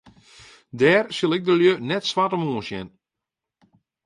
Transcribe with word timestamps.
Dêr 0.79 1.05
sil 1.17 1.35
ik 1.37 1.43
de 1.47 1.53
lju 1.57 1.73
net 1.89 2.03
swart 2.09 2.35
om 2.35 2.47
oansjen. 2.49 2.87